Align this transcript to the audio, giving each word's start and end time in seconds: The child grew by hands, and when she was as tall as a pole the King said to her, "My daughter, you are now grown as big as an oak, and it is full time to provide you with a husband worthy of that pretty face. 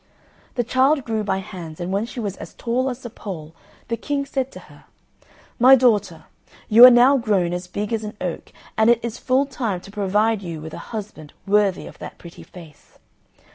The 0.55 0.63
child 0.63 1.05
grew 1.05 1.23
by 1.23 1.37
hands, 1.37 1.79
and 1.79 1.91
when 1.91 2.07
she 2.07 2.19
was 2.19 2.35
as 2.37 2.55
tall 2.55 2.89
as 2.89 3.05
a 3.05 3.09
pole 3.11 3.53
the 3.87 3.95
King 3.95 4.25
said 4.25 4.51
to 4.53 4.61
her, 4.61 4.85
"My 5.59 5.75
daughter, 5.75 6.25
you 6.67 6.83
are 6.85 6.89
now 6.89 7.17
grown 7.17 7.53
as 7.53 7.67
big 7.67 7.93
as 7.93 8.03
an 8.03 8.17
oak, 8.19 8.51
and 8.75 8.89
it 8.89 8.99
is 9.05 9.19
full 9.19 9.45
time 9.45 9.79
to 9.81 9.91
provide 9.91 10.41
you 10.41 10.59
with 10.59 10.73
a 10.73 10.79
husband 10.89 11.33
worthy 11.45 11.85
of 11.85 11.99
that 11.99 12.17
pretty 12.17 12.41
face. 12.41 12.97